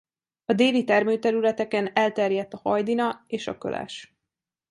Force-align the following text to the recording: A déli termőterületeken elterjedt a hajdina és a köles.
A 0.45 0.53
déli 0.53 0.83
termőterületeken 0.83 1.91
elterjedt 1.95 2.53
a 2.53 2.57
hajdina 2.63 3.23
és 3.27 3.47
a 3.47 3.57
köles. 3.57 4.15